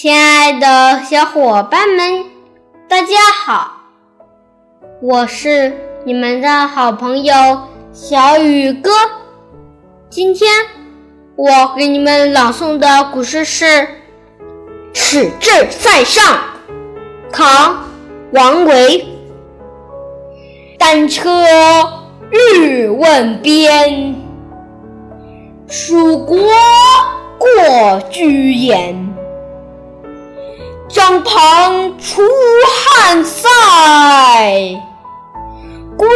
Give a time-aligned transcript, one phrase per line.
[0.00, 2.24] 亲爱的小伙伴们，
[2.86, 3.78] 大家好！
[5.02, 7.34] 我是你们的好朋友
[7.92, 8.92] 小雨哥。
[10.08, 10.48] 今天
[11.34, 13.64] 我给你们朗诵的古诗是
[14.94, 16.24] 《耻志塞上》，
[17.32, 17.74] 唐·
[18.30, 19.04] 王维。
[20.78, 21.44] 单车
[22.30, 24.14] 欲问边，
[25.66, 26.38] 属国
[27.36, 29.07] 过居延。
[31.08, 32.20] 张庞出
[32.66, 33.48] 汉塞，
[35.96, 36.06] 归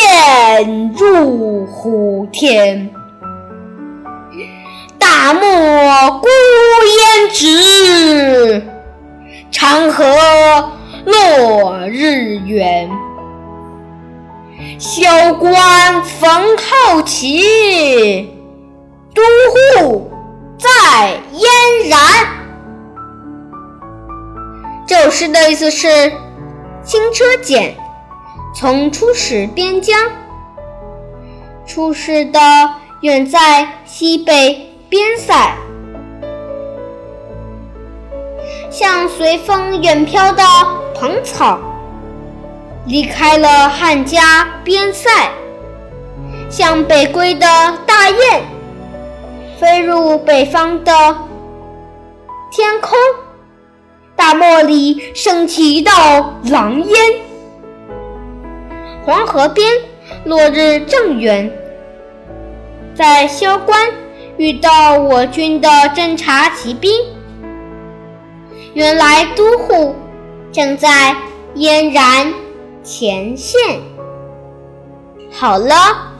[0.00, 2.90] 雁入胡天。
[4.98, 5.42] 大漠
[6.22, 6.28] 孤
[6.88, 8.62] 烟直，
[9.50, 10.06] 长河
[11.04, 12.90] 落日圆。
[14.78, 18.32] 萧关逢候骑，
[19.14, 19.22] 都
[19.84, 20.10] 护
[20.58, 22.39] 在燕然。
[25.10, 25.88] 诗的意思是：
[26.84, 27.76] 轻车简，
[28.54, 29.98] 从出使边疆。
[31.66, 32.40] 出使的
[33.00, 35.54] 远在西北边塞，
[38.70, 40.42] 像随风远飘的
[40.94, 41.58] 蓬草；
[42.86, 45.10] 离开了汉家边塞，
[46.48, 47.46] 像北归的
[47.86, 48.42] 大雁，
[49.60, 50.92] 飞入北方的
[52.50, 52.98] 天空。
[54.20, 57.14] 大漠里升起一道狼烟，
[59.02, 59.66] 黄河边
[60.24, 61.50] 落日正圆，
[62.94, 63.88] 在萧关
[64.36, 66.92] 遇到我军的侦察骑兵，
[68.74, 69.96] 原来都护
[70.52, 71.16] 正在
[71.54, 72.30] 嫣然
[72.82, 73.58] 前线。
[75.30, 76.12] 好了，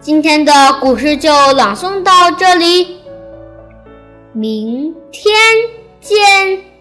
[0.00, 2.98] 今天的故事就朗诵到这里，
[4.32, 5.34] 明天
[6.00, 6.71] 见。